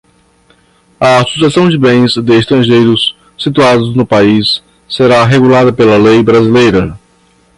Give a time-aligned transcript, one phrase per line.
[0.99, 6.97] a sucessão de bens de estrangeiros situados no país será regulada pela lei brasileira